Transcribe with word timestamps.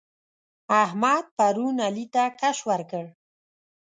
احمد 0.83 1.23
پرون 1.37 1.77
علي 1.87 2.05
ته 2.13 2.23
کش 2.39 2.57
ورکړ. 2.69 3.05